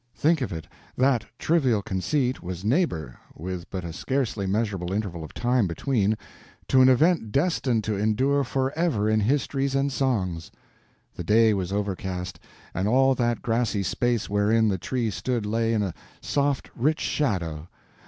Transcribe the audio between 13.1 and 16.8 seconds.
that grassy space wherein the Tree stood lay in a soft